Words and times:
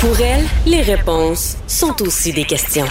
Pour 0.00 0.20
elle, 0.20 0.44
les 0.66 0.82
réponses 0.82 1.56
sont 1.66 2.02
aussi 2.02 2.32
des 2.32 2.44
questions. 2.44 2.86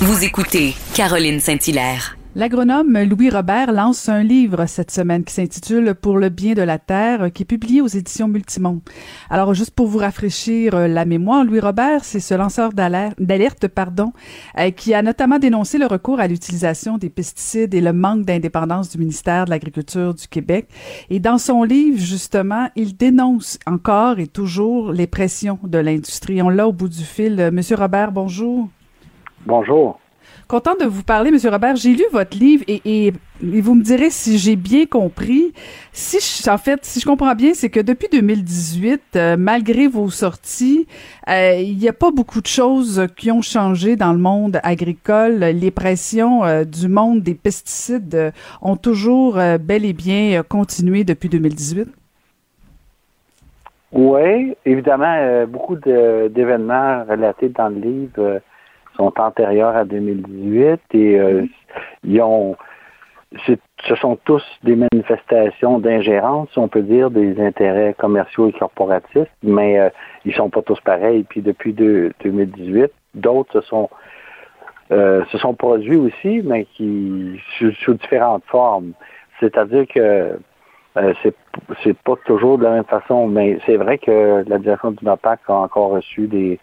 Vous 0.00 0.24
écoutez 0.24 0.74
Caroline 0.94 1.38
Saint-Hilaire. 1.38 2.19
L'agronome 2.36 2.96
Louis 3.02 3.28
Robert 3.28 3.72
lance 3.72 4.08
un 4.08 4.22
livre 4.22 4.66
cette 4.66 4.92
semaine 4.92 5.24
qui 5.24 5.34
s'intitule 5.34 5.96
Pour 5.96 6.16
le 6.16 6.28
bien 6.28 6.54
de 6.54 6.62
la 6.62 6.78
terre, 6.78 7.32
qui 7.32 7.42
est 7.42 7.46
publié 7.46 7.80
aux 7.80 7.88
éditions 7.88 8.28
Multimont. 8.28 8.82
Alors, 9.30 9.52
juste 9.52 9.72
pour 9.72 9.88
vous 9.88 9.98
rafraîchir 9.98 10.76
euh, 10.76 10.86
la 10.86 11.04
mémoire, 11.06 11.44
Louis 11.44 11.58
Robert, 11.58 12.04
c'est 12.04 12.20
ce 12.20 12.34
lanceur 12.34 12.72
d'alerte, 12.72 13.66
pardon, 13.66 14.12
euh, 14.60 14.70
qui 14.70 14.94
a 14.94 15.02
notamment 15.02 15.40
dénoncé 15.40 15.76
le 15.76 15.86
recours 15.86 16.20
à 16.20 16.28
l'utilisation 16.28 16.98
des 16.98 17.10
pesticides 17.10 17.74
et 17.74 17.80
le 17.80 17.92
manque 17.92 18.24
d'indépendance 18.24 18.90
du 18.90 18.98
ministère 18.98 19.46
de 19.46 19.50
l'Agriculture 19.50 20.14
du 20.14 20.28
Québec. 20.28 20.68
Et 21.10 21.18
dans 21.18 21.38
son 21.38 21.64
livre, 21.64 21.98
justement, 21.98 22.68
il 22.76 22.96
dénonce 22.96 23.58
encore 23.66 24.20
et 24.20 24.28
toujours 24.28 24.92
les 24.92 25.08
pressions 25.08 25.58
de 25.64 25.78
l'industrie. 25.78 26.40
On 26.42 26.48
l'a 26.48 26.68
au 26.68 26.72
bout 26.72 26.88
du 26.88 27.02
fil. 27.02 27.50
Monsieur 27.52 27.74
Robert, 27.74 28.12
bonjour. 28.12 28.68
Bonjour. 29.44 29.98
Content 30.50 30.74
de 30.74 30.84
vous 30.84 31.04
parler, 31.04 31.30
Monsieur 31.30 31.50
Robert. 31.50 31.76
J'ai 31.76 31.90
lu 31.90 32.02
votre 32.10 32.36
livre 32.36 32.64
et, 32.66 33.12
vous 33.40 33.76
me 33.76 33.84
direz 33.84 34.10
si 34.10 34.36
j'ai 34.36 34.56
bien 34.56 34.84
compris. 34.84 35.52
Si 35.92 36.18
je, 36.18 36.50
en 36.50 36.58
fait, 36.58 36.84
si 36.84 36.98
je 36.98 37.06
comprends 37.06 37.36
bien, 37.36 37.54
c'est 37.54 37.70
que 37.70 37.78
depuis 37.78 38.08
2018, 38.10 39.00
euh, 39.14 39.36
malgré 39.38 39.86
vos 39.86 40.10
sorties, 40.10 40.88
euh, 41.28 41.54
il 41.60 41.78
n'y 41.78 41.88
a 41.88 41.92
pas 41.92 42.10
beaucoup 42.10 42.40
de 42.40 42.48
choses 42.48 43.06
qui 43.16 43.30
ont 43.30 43.42
changé 43.42 43.94
dans 43.94 44.12
le 44.12 44.18
monde 44.18 44.58
agricole. 44.64 45.38
Les 45.38 45.70
pressions 45.70 46.44
euh, 46.44 46.64
du 46.64 46.88
monde 46.88 47.20
des 47.22 47.34
pesticides 47.34 48.32
ont 48.60 48.76
toujours 48.76 49.38
bel 49.60 49.84
et 49.84 49.92
bien 49.92 50.42
continué 50.42 51.04
depuis 51.04 51.28
2018. 51.28 51.86
Oui, 53.92 54.56
évidemment, 54.66 55.46
beaucoup 55.46 55.76
d'événements 55.76 57.04
relatés 57.08 57.50
dans 57.50 57.68
le 57.68 57.80
livre 57.80 58.40
sont 59.00 59.12
antérieurs 59.18 59.76
à 59.76 59.84
2018 59.84 60.80
et 60.92 61.18
euh, 61.18 61.46
ils 62.04 62.20
ont 62.20 62.56
ce 63.46 63.94
sont 63.94 64.18
tous 64.24 64.42
des 64.64 64.74
manifestations 64.74 65.78
d'ingérence, 65.78 66.48
si 66.52 66.58
on 66.58 66.66
peut 66.66 66.82
dire, 66.82 67.10
des 67.10 67.40
intérêts 67.40 67.94
commerciaux 67.96 68.48
et 68.48 68.52
corporatifs, 68.52 69.28
mais 69.44 69.78
euh, 69.78 69.88
ils 70.24 70.34
sont 70.34 70.50
pas 70.50 70.62
tous 70.62 70.80
pareils. 70.80 71.22
Puis 71.22 71.40
depuis 71.40 71.72
2018, 71.72 72.90
d'autres 73.14 73.60
se 73.60 73.68
sont 73.68 73.88
euh, 74.90 75.24
se 75.26 75.38
sont 75.38 75.54
produits 75.54 75.96
aussi, 75.96 76.42
mais 76.44 76.64
qui 76.64 77.40
sous, 77.58 77.94
différentes 77.94 78.44
formes. 78.46 78.92
C'est-à-dire 79.38 79.86
que 79.86 80.36
euh, 80.96 81.14
c'est 81.22 81.36
c'est 81.84 81.96
pas 81.98 82.16
toujours 82.26 82.58
de 82.58 82.64
la 82.64 82.72
même 82.72 82.84
façon, 82.84 83.28
mais 83.28 83.60
c'est 83.64 83.76
vrai 83.76 83.98
que 83.98 84.42
la 84.44 84.58
direction 84.58 84.90
du 84.90 85.04
NAPAC 85.04 85.38
a 85.46 85.54
encore 85.54 85.90
reçu 85.90 86.26
des 86.26 86.58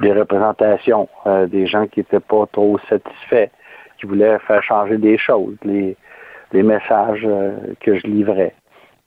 des 0.00 0.12
représentations, 0.12 1.08
euh, 1.26 1.46
des 1.46 1.66
gens 1.66 1.86
qui 1.86 2.00
n'étaient 2.00 2.20
pas 2.20 2.46
trop 2.52 2.78
satisfaits, 2.88 3.50
qui 3.98 4.06
voulaient 4.06 4.38
faire 4.40 4.62
changer 4.62 4.96
des 4.96 5.18
choses, 5.18 5.56
les, 5.62 5.96
les 6.52 6.62
messages 6.62 7.22
euh, 7.24 7.52
que 7.80 7.98
je 7.98 8.06
livrais. 8.06 8.54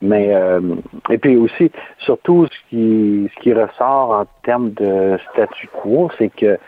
Mais 0.02 0.36
euh, 0.36 0.76
et 1.10 1.18
puis 1.18 1.38
aussi, 1.38 1.72
surtout 2.00 2.46
ce 2.48 2.70
qui 2.70 3.30
ce 3.34 3.42
qui 3.42 3.54
ressort 3.54 4.12
en 4.12 4.26
termes 4.44 4.72
de 4.74 5.18
statu 5.32 5.68
quo, 5.68 6.10
c'est 6.18 6.30
que 6.30 6.60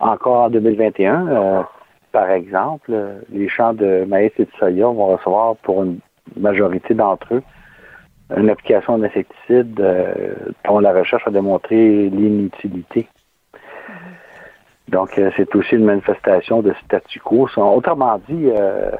encore 0.00 0.44
en 0.44 0.50
2021, 0.50 1.66
par 2.10 2.30
exemple, 2.30 2.92
les 3.30 3.48
champs 3.48 3.74
de 3.74 4.06
maïs 4.08 4.32
et 4.38 4.46
de 4.46 4.50
soya 4.58 4.86
vont 4.86 5.08
recevoir 5.08 5.56
pour 5.56 5.82
une 5.84 5.98
majorité 6.36 6.94
d'entre 6.94 7.34
eux 7.34 7.42
une 8.34 8.48
application 8.48 8.96
d'insecticide 8.96 9.74
dont 10.64 10.78
la 10.78 10.92
recherche 10.92 11.26
a 11.26 11.30
démontré 11.30 12.08
l'inutilité. 12.08 13.08
Donc, 14.90 15.16
euh, 15.18 15.30
c'est 15.36 15.54
aussi 15.54 15.76
une 15.76 15.84
manifestation 15.84 16.62
de 16.62 16.74
statu 16.84 17.20
quo. 17.20 17.48
Autrement 17.56 18.20
dit, 18.28 18.50
euh, 18.50 18.90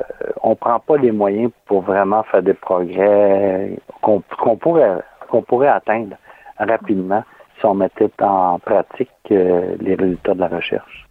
on 0.40 0.50
ne 0.50 0.54
prend 0.54 0.78
pas 0.78 0.96
les 0.96 1.10
moyens 1.10 1.50
pour 1.66 1.82
vraiment 1.82 2.22
faire 2.22 2.44
des 2.44 2.54
progrès 2.54 3.76
qu'on 4.00 4.22
pourrait, 4.56 4.98
qu'on 5.28 5.42
pourrait 5.42 5.68
atteindre 5.68 6.16
rapidement 6.58 7.24
si 7.58 7.66
on 7.66 7.74
mettait 7.74 8.10
en 8.20 8.60
pratique 8.60 9.10
euh, 9.32 9.74
les 9.80 9.96
résultats 9.96 10.34
de 10.34 10.40
la 10.40 10.48
recherche. 10.48 11.09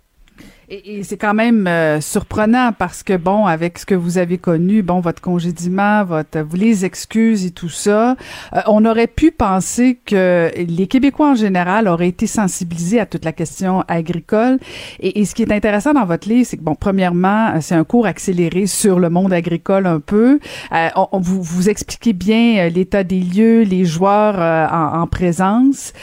Et, 0.69 1.03
c'est 1.03 1.17
quand 1.17 1.33
même 1.33 1.65
euh, 1.65 1.99
surprenant 1.99 2.71
parce 2.77 3.01
que 3.01 3.17
bon, 3.17 3.47
avec 3.47 3.79
ce 3.79 3.85
que 3.85 3.95
vous 3.95 4.19
avez 4.19 4.37
connu, 4.37 4.83
bon, 4.83 4.99
votre 4.99 5.21
congédiement, 5.21 6.03
votre 6.03 6.45
les 6.53 6.85
excuses 6.85 7.45
et 7.45 7.51
tout 7.51 7.69
ça, 7.69 8.11
euh, 8.53 8.61
on 8.67 8.85
aurait 8.85 9.07
pu 9.07 9.31
penser 9.31 9.99
que 10.05 10.51
les 10.55 10.87
Québécois 10.87 11.31
en 11.31 11.35
général 11.35 11.87
auraient 11.87 12.09
été 12.09 12.27
sensibilisés 12.27 12.99
à 12.99 13.05
toute 13.05 13.25
la 13.25 13.31
question 13.31 13.83
agricole. 13.87 14.59
Et, 14.99 15.25
ce 15.25 15.33
qui 15.33 15.41
est 15.41 15.51
intéressant 15.51 15.93
dans 15.93 16.05
votre 16.05 16.27
livre, 16.27 16.45
c'est 16.45 16.57
que 16.57 16.63
bon, 16.63 16.75
premièrement, 16.75 17.59
c'est 17.61 17.75
un 17.75 17.83
cours 17.83 18.05
accéléré 18.05 18.67
sur 18.67 18.99
le 18.99 19.09
monde 19.09 19.33
agricole 19.33 19.85
un 19.87 19.99
peu. 19.99 20.39
Euh, 20.71 20.89
on, 21.11 21.19
vous, 21.19 21.41
vous 21.41 21.69
expliquez 21.69 22.13
bien 22.13 22.69
l'état 22.69 23.03
des 23.03 23.21
lieux, 23.21 23.61
les 23.61 23.85
joueurs 23.85 24.37
en, 24.71 25.01
en, 25.01 25.07
présence. 25.07 25.93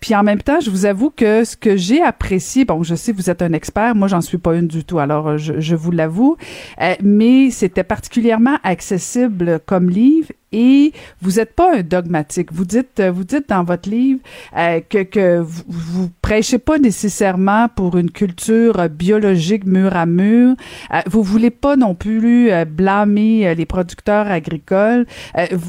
puis 0.00 0.14
en 0.14 0.22
même 0.22 0.42
temps, 0.42 0.60
je 0.60 0.70
vous 0.70 0.84
avoue 0.84 1.10
que 1.10 1.44
ce 1.44 1.56
que 1.56 1.76
j'ai 1.76 2.02
apprécié, 2.02 2.64
bon, 2.64 2.82
je 2.82 2.94
sais 2.94 3.12
vous 3.12 3.30
êtes 3.30 3.42
un 3.42 3.52
expert, 3.52 3.94
moi 3.94 4.08
j'en 4.10 4.20
suis 4.20 4.38
pas 4.38 4.54
une 4.56 4.66
du 4.66 4.84
tout, 4.84 4.98
alors 4.98 5.28
euh, 5.28 5.36
je, 5.38 5.74
vous 5.74 5.90
l'avoue. 5.90 6.36
Euh, 6.80 6.94
mais 7.02 7.50
c'était 7.50 7.84
particulièrement 7.84 8.58
accessible 8.62 9.60
comme 9.64 9.88
livre 9.88 10.28
et 10.52 10.92
vous 11.20 11.32
n'êtes 11.32 11.54
pas 11.54 11.76
un 11.76 11.82
dogmatique. 11.82 12.52
Vous 12.52 12.64
dites, 12.64 13.00
euh, 13.00 13.10
vous 13.10 13.24
dites 13.24 13.48
dans 13.48 13.64
votre 13.64 13.88
livre 13.88 14.20
euh, 14.56 14.80
que, 14.88 15.02
que 15.02 15.38
vous, 15.38 15.62
vous 15.68 16.10
prêchez 16.22 16.58
pas 16.58 16.78
nécessairement 16.78 17.68
pour 17.68 17.96
une 17.96 18.10
culture 18.10 18.88
biologique 18.88 19.64
mur 19.64 19.94
à 19.96 20.06
mur. 20.06 20.54
Euh, 20.92 21.00
vous 21.06 21.22
voulez 21.22 21.50
pas 21.50 21.76
non 21.76 21.94
plus 21.94 22.50
euh, 22.50 22.64
blâmer 22.64 23.54
les 23.54 23.66
producteurs 23.66 24.28
agricoles. 24.28 25.06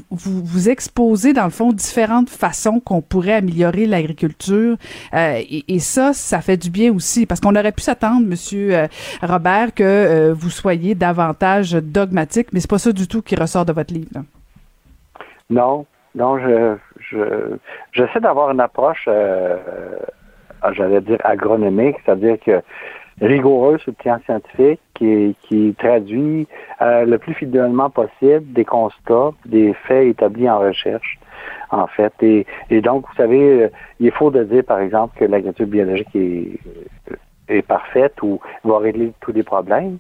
vous, 0.10 0.44
vous 0.44 0.70
exposez 0.70 1.34
dans 1.34 1.46
le 1.46 1.50
fond 1.50 1.72
différentes 1.72 2.30
façons 2.30 2.80
qu'on 2.80 3.02
pourrait 3.02 3.34
améliorer 3.34 3.86
l'agriculture 3.86 4.78
et, 5.14 5.64
et, 5.68 5.80
ça, 5.80 6.14
ça 6.14 6.42
fait 6.42 6.58
du 6.58 6.70
bien 6.70 6.94
aussi 6.94 7.26
parce 7.26 7.40
qu'on 7.40 7.56
aurait 7.56 7.72
pu 7.72 7.82
s'attendre, 7.82 8.26
Monsieur 8.28 8.88
Robert, 9.22 9.74
que 9.74 10.32
vous 10.32 10.50
soyez 10.50 10.96
davantage 10.96 11.72
dogmatique, 11.72 12.48
mais 12.54 12.60
c'est 12.60 12.70
pas 12.70 12.80
ça 12.80 12.92
du 12.92 13.08
tout 13.08 13.22
qui 13.22 13.36
ressort 13.36 13.66
de 13.66 13.74
votre 13.74 13.94
livre. 13.94 14.24
Non, 15.52 15.86
non, 16.16 16.40
je, 16.40 16.78
je 17.00 17.58
j'essaie 17.92 18.22
d'avoir 18.22 18.52
une 18.52 18.62
approche, 18.62 19.06
euh, 19.08 19.58
j'allais 20.72 21.02
dire 21.02 21.18
agronomique, 21.24 21.98
c'est-à-dire 22.04 22.38
que 22.40 22.62
rigoureuse 23.22 23.82
sur 23.82 23.92
le 23.92 24.02
plan 24.02 24.20
scientifique, 24.26 24.80
qui, 24.96 25.36
qui 25.44 25.76
traduit 25.78 26.48
euh, 26.82 27.06
le 27.06 27.18
plus 27.18 27.34
fidèlement 27.34 27.90
possible 27.90 28.52
des 28.54 28.66
constats, 28.66 29.32
des 29.46 29.74
faits 29.74 30.08
établis 30.08 30.50
en 30.50 30.60
recherche, 30.60 31.20
en 31.70 31.88
fait. 31.88 32.14
Et, 32.22 32.46
et 32.70 32.82
donc, 32.82 33.06
vous 33.08 33.16
savez, 33.16 33.64
euh, 33.64 33.70
il 34.00 34.08
est 34.08 34.12
faux 34.12 34.32
de 34.32 34.44
dire, 34.44 34.64
par 34.64 34.80
exemple, 34.80 35.18
que 35.20 35.26
l'agriculture 35.26 35.68
biologique 35.68 36.16
est, 36.16 36.60
est 37.50 37.62
parfaite 37.62 38.22
ou 38.22 38.40
va 38.64 38.80
régler 38.80 39.12
tous 39.20 39.34
les 39.34 39.44
problèmes. 39.44 39.98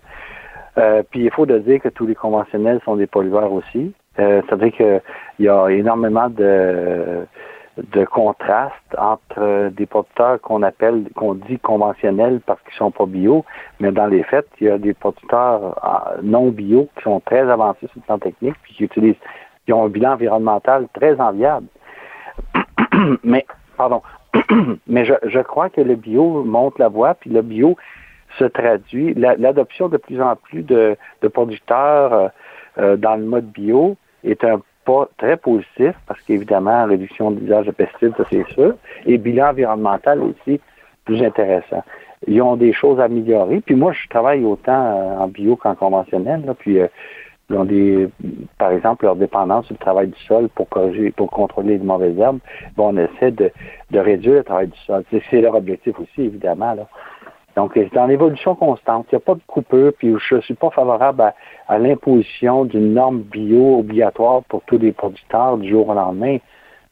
Euh, 0.77 1.03
puis 1.09 1.25
il 1.25 1.31
faut 1.31 1.45
de 1.45 1.57
dire 1.59 1.81
que 1.81 1.89
tous 1.89 2.07
les 2.07 2.15
conventionnels 2.15 2.79
sont 2.85 2.95
des 2.95 3.07
pollueurs 3.07 3.51
aussi. 3.51 3.93
Euh, 4.19 4.41
C'est-à-dire 4.45 4.71
qu'il 4.73 5.01
y 5.39 5.47
a 5.47 5.67
énormément 5.69 6.29
de, 6.29 7.25
de 7.77 8.05
contraste 8.05 8.73
entre 8.97 9.69
des 9.69 9.85
producteurs 9.85 10.41
qu'on 10.41 10.63
appelle, 10.63 11.05
qu'on 11.15 11.35
dit 11.35 11.59
conventionnels 11.59 12.41
parce 12.45 12.61
qu'ils 12.63 12.73
sont 12.73 12.91
pas 12.91 13.05
bio, 13.05 13.45
mais 13.79 13.91
dans 13.91 14.07
les 14.07 14.23
faits, 14.23 14.47
il 14.59 14.67
y 14.67 14.69
a 14.69 14.77
des 14.77 14.93
producteurs 14.93 15.79
non 16.21 16.49
bio 16.49 16.89
qui 16.97 17.03
sont 17.03 17.21
très 17.21 17.49
avancés 17.49 17.87
sur 17.87 17.97
le 17.97 18.01
plan 18.01 18.19
technique 18.19 18.55
puis 18.63 18.73
qui 18.75 18.83
utilisent, 18.83 19.15
qui 19.65 19.73
ont 19.73 19.85
un 19.85 19.89
bilan 19.89 20.13
environnemental 20.13 20.87
très 20.93 21.19
enviable. 21.19 21.67
mais, 23.23 23.45
pardon, 23.77 24.01
mais 24.87 25.05
je, 25.05 25.13
je 25.23 25.39
crois 25.39 25.69
que 25.69 25.81
le 25.81 25.95
bio 25.95 26.43
monte 26.43 26.77
la 26.79 26.89
voie, 26.89 27.13
puis 27.13 27.29
le 27.29 27.41
bio 27.41 27.77
se 28.37 28.45
traduit, 28.45 29.13
l'adoption 29.13 29.89
de 29.89 29.97
plus 29.97 30.21
en 30.21 30.35
plus 30.35 30.63
de, 30.63 30.97
producteurs 31.33 32.31
euh, 32.81 32.93
euh, 32.93 32.97
dans 32.97 33.15
le 33.15 33.23
mode 33.23 33.45
bio 33.51 33.95
est 34.23 34.43
un 34.43 34.61
pas 34.85 35.07
très 35.17 35.37
positif 35.37 35.93
parce 36.07 36.19
qu'évidemment, 36.21 36.85
réduction 36.85 37.31
de 37.31 37.39
l'usage 37.39 37.67
de 37.67 37.71
pesticides, 37.71 38.13
ça 38.17 38.23
c'est 38.31 38.47
sûr, 38.53 38.73
et 39.05 39.17
bilan 39.17 39.49
environnemental 39.49 40.21
aussi 40.21 40.59
plus 41.05 41.23
intéressant. 41.23 41.83
Ils 42.27 42.41
ont 42.41 42.55
des 42.55 42.73
choses 42.73 42.99
à 42.99 43.05
améliorer. 43.05 43.61
Puis 43.61 43.75
moi, 43.75 43.93
je 43.93 44.07
travaille 44.09 44.43
autant 44.43 44.73
euh, 44.73 45.17
en 45.17 45.27
bio 45.27 45.55
qu'en 45.55 45.75
conventionnel. 45.75 46.43
puis 46.59 46.79
ils 47.49 47.57
ont 47.57 47.65
des, 47.65 48.07
par 48.57 48.71
exemple, 48.71 49.05
leur 49.05 49.15
dépendance 49.15 49.65
sur 49.65 49.73
le 49.73 49.79
travail 49.79 50.07
du 50.07 50.19
sol 50.21 50.47
pour 50.55 50.69
corriger, 50.69 51.11
pour 51.11 51.29
contrôler 51.29 51.77
les 51.77 51.83
mauvaises 51.83 52.17
herbes. 52.17 52.39
Bon, 52.77 52.93
on 52.93 52.97
essaie 52.97 53.31
de, 53.31 53.51
de 53.91 53.99
réduire 53.99 54.35
le 54.35 54.43
travail 54.43 54.67
du 54.67 54.79
sol. 54.85 55.03
C'est 55.11 55.41
leur 55.41 55.55
objectif 55.55 55.99
aussi, 55.99 56.21
évidemment. 56.21 56.73
Là. 56.73 56.87
Donc, 57.55 57.71
c'est 57.75 57.97
en 57.97 58.09
évolution 58.09 58.55
constante. 58.55 59.07
Il 59.11 59.15
n'y 59.15 59.17
a 59.17 59.25
pas 59.25 59.35
de 59.35 59.41
coupure, 59.45 59.91
puis 59.97 60.13
je 60.29 60.35
ne 60.35 60.41
suis 60.41 60.53
pas 60.53 60.69
favorable 60.69 61.33
à, 61.67 61.77
l'imposition 61.79 62.65
d'une 62.65 62.93
norme 62.93 63.21
bio 63.21 63.79
obligatoire 63.79 64.43
pour 64.43 64.61
tous 64.65 64.77
les 64.77 64.91
producteurs 64.91 65.57
du 65.57 65.69
jour 65.69 65.89
au 65.89 65.93
lendemain, 65.93 66.37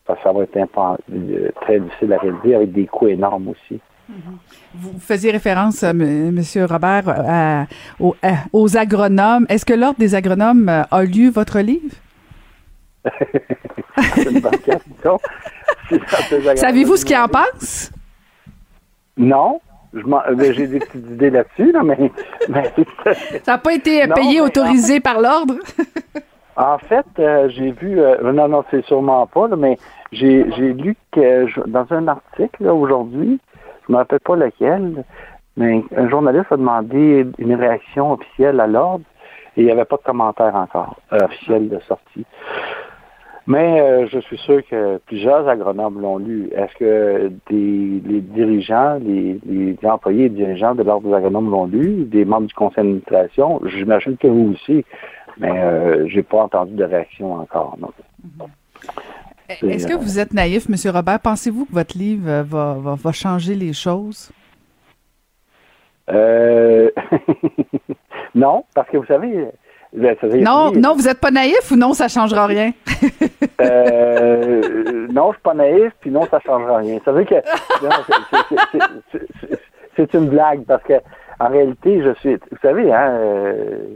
parce 0.05 0.19
que 0.19 0.23
ça 0.23 0.33
va 0.33 0.43
être 0.43 0.57
euh, 0.57 1.49
très 1.61 1.79
difficile 1.79 2.13
à 2.13 2.17
réaliser 2.17 2.55
avec 2.55 2.71
des 2.73 2.87
coûts 2.87 3.07
énormes 3.07 3.49
aussi. 3.49 3.79
Mm-hmm. 4.09 4.75
Vous 4.75 4.99
faisiez 4.99 5.31
référence, 5.31 5.83
euh, 5.83 5.91
M. 5.91 6.41
Robert, 6.69 7.67
aux, 8.53 8.77
agronomes. 8.77 9.45
Est-ce 9.49 9.65
que 9.65 9.73
l'Ordre 9.73 9.99
des 9.99 10.15
agronomes 10.15 10.67
euh, 10.67 10.83
a 10.91 11.03
lu 11.03 11.29
votre 11.29 11.59
livre? 11.59 11.95
Savez-vous 16.55 16.97
ce 16.97 17.05
qu'il 17.05 17.17
en 17.17 17.27
pense? 17.27 17.91
Non, 19.17 19.59
j'ai 19.93 20.67
des 20.67 20.79
petites 20.79 21.07
idées 21.11 21.29
là-dessus, 21.29 21.71
là, 21.71 21.81
mais, 21.83 22.11
ça 23.43 23.53
n'a 23.53 23.57
pas 23.57 23.73
été 23.73 24.07
payé, 24.07 24.41
autorisé 24.41 24.99
par 24.99 25.19
l'ordre? 25.19 25.55
en 26.57 26.77
fait, 26.77 27.05
euh, 27.19 27.49
j'ai 27.49 27.71
vu, 27.71 27.99
euh, 27.99 28.31
non, 28.31 28.47
non, 28.47 28.63
c'est 28.69 28.85
sûrement 28.85 29.25
pas, 29.27 29.47
mais 29.57 29.77
j'ai, 30.11 30.43
lu 30.43 30.95
que 31.11 31.67
dans 31.67 31.85
un 31.91 32.07
article 32.07 32.67
aujourd'hui, 32.67 33.39
je 33.87 33.91
ne 33.91 33.93
me 33.93 33.97
rappelle 33.97 34.19
pas 34.19 34.35
lequel, 34.35 35.03
mais 35.57 35.83
un 35.95 36.09
journaliste 36.09 36.51
a 36.51 36.57
demandé 36.57 37.25
une 37.37 37.55
réaction 37.55 38.13
officielle 38.13 38.59
à 38.59 38.67
l'ordre 38.67 39.03
et 39.57 39.61
il 39.61 39.65
n'y 39.65 39.71
avait 39.71 39.85
pas 39.85 39.97
de 39.97 40.03
commentaire 40.03 40.55
encore 40.55 40.97
euh, 41.13 41.25
officiel 41.25 41.69
de 41.69 41.79
sortie. 41.87 42.25
Mais 43.47 43.81
euh, 43.81 44.07
je 44.07 44.19
suis 44.19 44.37
sûr 44.37 44.61
que 44.69 44.97
plusieurs 45.05 45.47
agronomes 45.47 45.99
l'ont 45.99 46.17
lu. 46.17 46.49
Est-ce 46.55 46.75
que 46.77 47.31
des, 47.49 48.01
les 48.05 48.21
dirigeants, 48.21 48.99
les, 49.01 49.75
employés 49.83 50.25
et 50.25 50.29
dirigeants 50.29 50.75
de 50.75 50.83
l'Ordre 50.83 51.09
des 51.09 51.15
agronomes 51.15 51.49
l'ont 51.49 51.65
lu, 51.65 52.05
des 52.05 52.25
membres 52.25 52.47
du 52.47 52.53
conseil 52.53 52.83
d'administration? 52.83 53.59
J'imagine 53.65 54.17
que 54.17 54.27
vous 54.27 54.53
aussi, 54.53 54.85
mais 55.37 55.51
euh, 55.51 56.07
j'ai 56.07 56.23
pas 56.23 56.43
entendu 56.43 56.75
de 56.75 56.83
réaction 56.83 57.33
encore. 57.33 57.77
Est-ce 59.49 59.87
que 59.87 59.95
vous 59.95 60.19
êtes 60.19 60.33
naïf, 60.33 60.67
M. 60.69 60.75
Robert? 60.93 61.19
Pensez-vous 61.19 61.65
que 61.65 61.73
votre 61.73 61.97
livre 61.97 62.43
va, 62.43 62.73
va, 62.73 62.95
va 62.95 63.11
changer 63.11 63.55
les 63.55 63.73
choses? 63.73 64.31
Euh... 66.11 66.89
non, 68.35 68.63
parce 68.75 68.89
que 68.89 68.97
vous 68.97 69.05
savez, 69.05 69.47
ben, 69.91 70.15
non, 70.41 70.71
non, 70.71 70.93
vous 70.95 71.03
n'êtes 71.03 71.19
pas 71.19 71.31
naïf 71.31 71.71
ou 71.71 71.75
non, 71.75 71.93
ça 71.93 72.05
ne 72.05 72.09
changera 72.09 72.45
rien? 72.45 72.71
euh, 73.61 75.07
non, 75.11 75.29
je 75.31 75.37
suis 75.37 75.41
pas 75.41 75.55
naïf, 75.55 75.93
puis 75.99 76.11
non, 76.11 76.27
ça 76.29 76.37
ne 76.37 76.41
changera 76.41 76.77
rien. 76.77 76.99
Ça 77.03 77.11
veut 77.11 77.23
que 77.23 77.35
c'est 79.95 80.13
une 80.13 80.27
blague 80.27 80.63
parce 80.65 80.83
que 80.83 80.93
en 81.39 81.47
réalité, 81.47 82.03
je 82.03 82.13
suis. 82.19 82.35
Vous 82.35 82.57
savez, 82.61 82.93
hein, 82.93 83.09
euh, 83.09 83.95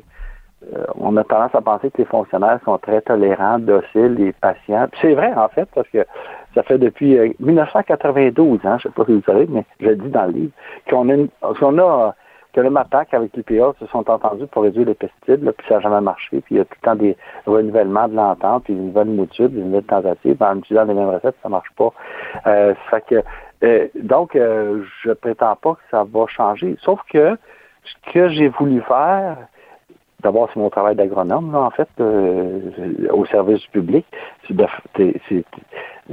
on 0.96 1.16
a 1.18 1.24
tendance 1.24 1.54
à 1.54 1.62
penser 1.62 1.92
que 1.92 2.00
les 2.00 2.06
fonctionnaires 2.06 2.60
sont 2.66 2.78
très 2.80 3.02
tolérants, 3.02 3.60
dociles 3.60 4.20
et 4.20 4.34
patients. 4.34 4.88
C'est 5.00 5.14
vrai, 5.14 5.32
en 5.36 5.50
fait, 5.50 5.68
parce 5.76 5.88
que 5.90 6.06
ça 6.56 6.64
fait 6.64 6.80
depuis 6.80 7.20
1992, 7.40 8.60
hein, 8.64 8.78
je 8.82 8.88
ne 8.88 8.92
sais 8.92 8.96
pas 8.96 9.06
si 9.06 9.14
vous 9.14 9.24
savez, 9.26 9.46
mais 9.48 9.64
je 9.80 9.88
le 9.90 9.96
dis 9.98 10.10
dans 10.10 10.26
le 10.26 10.32
livre, 10.32 10.52
qu'on 10.90 11.10
a, 11.10 11.54
qu'on 11.60 11.78
a 11.80 12.16
que 12.54 12.62
le 12.62 12.70
MAPAC 12.70 13.14
avec 13.14 13.36
l'IPA 13.36 13.74
se 13.80 13.88
sont 13.88 14.10
entendus 14.10 14.48
pour 14.48 14.64
réduire 14.64 14.86
les 14.86 14.94
pesticides, 14.94 15.44
là, 15.44 15.52
puis 15.52 15.66
ça 15.68 15.76
n'a 15.76 15.82
jamais 15.82 16.02
marché, 16.02 16.42
puis 16.42 16.56
il 16.56 16.58
y 16.58 16.60
a 16.60 16.66
tout 16.66 16.76
le 16.82 16.86
temps 16.86 16.96
des 16.96 17.18
renouvellements 17.46 18.08
de 18.08 18.16
l'entente, 18.16 18.66
puis 18.66 18.76
des 18.76 18.82
nouvelles 18.82 19.08
moutures, 19.08 19.50
des 19.50 19.62
nouvelles 19.62 19.84
tentatives, 19.84 20.42
en 20.42 20.58
utilisant 20.58 20.86
les 20.86 20.94
mêmes 20.94 21.10
recettes, 21.10 21.36
ça 21.42 21.50
marche 21.50 21.72
pas. 21.76 21.92
Euh, 22.46 22.74
fait 22.90 23.04
que, 23.08 23.24
euh, 23.64 23.88
donc, 23.96 24.36
euh, 24.36 24.84
je 25.04 25.12
prétends 25.12 25.56
pas 25.56 25.74
que 25.74 25.82
ça 25.90 26.04
va 26.04 26.28
changer, 26.28 26.78
sauf 26.82 27.00
que 27.12 27.38
ce 27.84 28.12
que 28.12 28.30
j'ai 28.30 28.50
voulu 28.50 28.82
faire, 28.82 29.38
D'abord, 30.24 30.50
c'est 30.54 30.60
mon 30.60 30.70
travail 30.70 30.96
d'agronome, 30.96 31.54
en 31.54 31.70
fait, 31.70 31.90
euh, 32.00 32.62
au 33.12 33.26
service 33.26 33.60
du 33.60 33.68
public. 33.70 34.06
je 34.50 34.56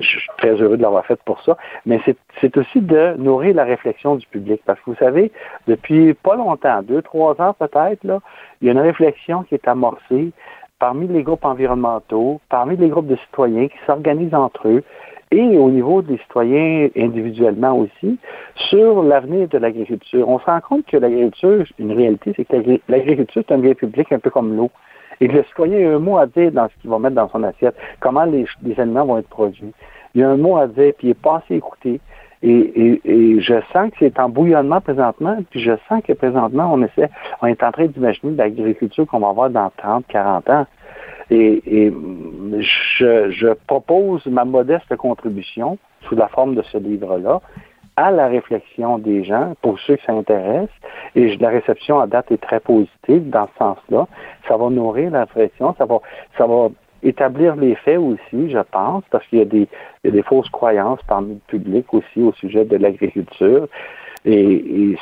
suis 0.01 0.29
très 0.39 0.51
heureux 0.61 0.77
de 0.77 0.83
l'avoir 0.83 1.07
fait 1.07 1.21
pour 1.25 1.41
ça. 1.43 1.57
Mais 1.87 2.01
c'est 2.41 2.57
aussi 2.57 2.81
de 2.81 3.15
nourrir 3.19 3.55
la 3.55 3.65
réflexion 3.65 4.17
du 4.17 4.27
public. 4.27 4.61
Parce 4.67 4.81
que 4.81 4.91
vous 4.91 4.97
savez, 4.97 5.31
depuis 5.69 6.15
pas 6.15 6.35
longtemps, 6.35 6.83
deux, 6.83 7.03
trois 7.03 7.41
ans 7.41 7.55
peut-être, 7.57 8.21
il 8.61 8.67
y 8.67 8.69
a 8.69 8.73
une 8.73 8.81
réflexion 8.81 9.45
qui 9.45 9.55
est 9.55 9.69
amorcée 9.69 10.33
parmi 10.81 11.07
les 11.07 11.23
groupes 11.23 11.45
environnementaux, 11.45 12.41
parmi 12.49 12.77
les 12.77 12.89
groupes 12.89 13.07
de 13.07 13.17
citoyens 13.17 13.69
qui 13.69 13.79
s'organisent 13.87 14.35
entre 14.35 14.67
eux, 14.67 14.83
et 15.33 15.59
au 15.59 15.71
niveau 15.71 16.03
des 16.03 16.19
citoyens 16.19 16.89
individuellement 16.97 17.79
aussi, 17.79 18.19
sur 18.57 19.03
l'avenir 19.03 19.49
de 19.49 19.59
l'agriculture. 19.59 20.29
On 20.29 20.41
se 20.41 20.45
rend 20.45 20.61
compte 20.61 20.87
que 20.87 20.97
l'agriculture, 20.97 21.65
une 21.79 21.93
réalité, 21.93 22.33
c'est 22.37 22.45
que 22.45 22.81
l'agriculture, 22.89 23.43
c'est 23.47 23.55
un 23.55 23.59
bien 23.59 23.75
public 23.75 24.11
un 24.11 24.19
peu 24.19 24.31
comme 24.31 24.57
l'eau. 24.57 24.71
Et 25.21 25.29
que 25.29 25.35
le 25.35 25.45
citoyen 25.45 25.93
a 25.93 25.97
un 25.97 25.99
mot 25.99 26.17
à 26.17 26.27
dire 26.27 26.51
dans 26.51 26.69
ce 26.69 26.75
qu'il 26.81 26.91
va 26.91 26.99
mettre 26.99 27.15
dans 27.15 27.29
son 27.29 27.43
assiette, 27.45 27.77
comment 28.01 28.25
les, 28.25 28.47
aliments 28.79 29.05
vont 29.05 29.19
être 29.19 29.29
produits. 29.29 29.73
Il 30.15 30.25
a 30.25 30.31
un 30.31 30.37
mot 30.37 30.57
à 30.57 30.67
dire, 30.67 30.93
puis 30.97 31.09
il 31.09 31.09
n'est 31.09 31.15
pas 31.15 31.43
assez 31.45 31.57
écouté. 31.57 32.01
Et, 32.43 33.01
et, 33.05 33.41
je 33.41 33.55
sens 33.73 33.91
que 33.91 33.97
c'est 34.01 34.19
en 34.19 34.31
bouillonnement 34.31 34.81
présentement, 34.81 35.37
puis 35.51 35.61
je 35.61 35.73
sens 35.89 36.03
que 36.03 36.15
présentement, 36.15 36.71
on 36.73 36.83
essaie, 36.83 37.11
on 37.43 37.47
est 37.47 37.63
en 37.63 37.71
train 37.71 37.87
d'imaginer 37.87 38.35
l'agriculture 38.35 39.07
qu'on 39.07 39.21
va 39.21 39.29
avoir 39.29 39.51
dans 39.51 39.71
30, 39.77 40.07
40 40.09 40.49
ans. 40.49 40.67
Et, 41.31 41.93
je, 42.59 43.53
propose 43.67 44.27
ma 44.27 44.45
modeste 44.45 44.95
contribution 44.97 45.79
sous 46.03 46.17
la 46.17 46.29
forme 46.29 46.55
de 46.55 46.63
ce 46.63 46.79
livre-là 46.79 47.41
à 47.97 48.11
la 48.11 48.29
réflexion 48.29 48.99
des 48.99 49.25
gens, 49.25 49.55
pour 49.63 49.79
ceux 49.81 49.97
qui 49.97 50.05
s'intéressent, 50.07 50.75
et 51.15 51.37
la 51.37 51.51
réception 51.51 52.01
à 52.01 52.07
date 52.07 52.33
est 52.33 52.41
très 52.41 52.61
positive 52.61 53.29
dans 53.29 53.47
ce 53.47 53.59
sens-là. 53.59 54.07
Ça 54.49 54.57
va 54.57 54.71
nourrir 54.71 55.11
la 55.11 55.25
réflexion, 55.25 55.75
ça 55.77 55.85
va, 55.85 56.01
ça 56.39 56.47
va 56.47 56.69
établir 57.03 57.57
les 57.57 57.75
faits 57.75 57.99
aussi, 57.99 58.51
je 58.51 58.59
pense, 58.71 59.03
parce 59.11 59.27
qu'il 59.27 59.39
y 59.39 59.43
a 59.43 59.45
des, 59.45 60.23
fausses 60.23 60.49
croyances 60.51 61.01
parmi 61.07 61.35
le 61.35 61.41
public 61.47 61.93
aussi 61.93 62.23
au 62.23 62.33
sujet 62.33 62.65
de 62.65 62.77
l'agriculture. 62.77 63.69
Et, 64.25 64.97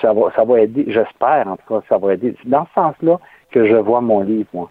ça 0.00 0.12
va, 0.12 0.30
ça 0.34 0.44
va 0.44 0.60
aider, 0.60 0.84
j'espère 0.88 1.46
en 1.48 1.56
tout 1.56 1.74
cas, 1.74 1.82
ça 1.88 1.98
va 1.98 2.14
aider. 2.14 2.34
Dans 2.44 2.66
ce 2.66 2.74
sens-là 2.74 3.18
que 3.50 3.66
je 3.66 3.76
vois 3.76 4.00
mon 4.00 4.20
livre, 4.20 4.48
moi. 4.52 4.70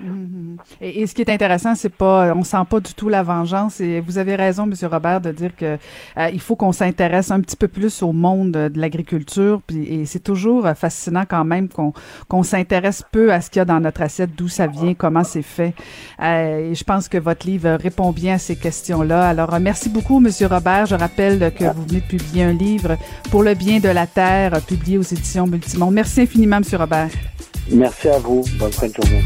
Mm-hmm. 0.00 0.56
Et, 0.80 1.06
ce 1.06 1.14
qui 1.14 1.22
est 1.22 1.30
intéressant, 1.30 1.74
c'est 1.74 1.92
pas, 1.92 2.32
on 2.34 2.44
sent 2.44 2.56
pas 2.68 2.80
du 2.80 2.94
tout 2.94 3.08
la 3.08 3.22
vengeance. 3.22 3.80
Et 3.80 4.00
vous 4.00 4.18
avez 4.18 4.36
raison, 4.36 4.66
Monsieur 4.66 4.88
Robert, 4.88 5.20
de 5.20 5.32
dire 5.32 5.54
que 5.54 5.76
euh, 6.16 6.30
il 6.32 6.40
faut 6.40 6.56
qu'on 6.56 6.72
s'intéresse 6.72 7.30
un 7.30 7.40
petit 7.40 7.56
peu 7.56 7.68
plus 7.68 8.02
au 8.02 8.12
monde 8.12 8.52
de 8.52 8.80
l'agriculture. 8.80 9.60
Puis 9.66 9.82
et 9.84 10.06
c'est 10.06 10.22
toujours 10.22 10.66
euh, 10.66 10.74
fascinant 10.74 11.24
quand 11.28 11.44
même 11.44 11.68
qu'on 11.68 11.92
qu'on 12.28 12.42
s'intéresse 12.42 13.02
peu 13.12 13.32
à 13.32 13.40
ce 13.40 13.50
qu'il 13.50 13.60
y 13.60 13.62
a 13.62 13.64
dans 13.64 13.80
notre 13.80 14.02
assiette, 14.02 14.30
d'où 14.36 14.48
ça 14.48 14.66
vient, 14.66 14.94
comment 14.94 15.24
c'est 15.24 15.42
fait. 15.42 15.74
Euh, 16.22 16.70
et 16.70 16.74
je 16.74 16.84
pense 16.84 17.08
que 17.08 17.18
votre 17.18 17.46
livre 17.46 17.76
répond 17.80 18.12
bien 18.12 18.34
à 18.34 18.38
ces 18.38 18.56
questions-là. 18.56 19.28
Alors 19.28 19.58
merci 19.60 19.88
beaucoup, 19.88 20.20
Monsieur 20.20 20.46
Robert. 20.46 20.86
Je 20.86 20.94
rappelle 20.94 21.52
que 21.54 21.64
vous 21.64 21.84
venez 21.84 22.00
de 22.00 22.06
publier 22.06 22.44
un 22.44 22.52
livre 22.52 22.96
pour 23.30 23.42
le 23.42 23.54
bien 23.54 23.78
de 23.78 23.88
la 23.88 24.06
terre, 24.06 24.60
publié 24.62 24.98
aux 24.98 25.02
éditions 25.02 25.46
Multimonde. 25.46 25.94
Merci 25.94 26.22
infiniment, 26.22 26.58
Monsieur 26.58 26.78
Robert. 26.78 27.10
Merci 27.70 28.08
à 28.08 28.18
vous. 28.18 28.42
Bonne 28.58 28.72
fin 28.72 28.88
de 28.88 28.94
journée. 28.94 29.22